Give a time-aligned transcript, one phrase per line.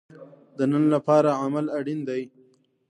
[0.57, 2.21] د نن لپاره عمل اړین دی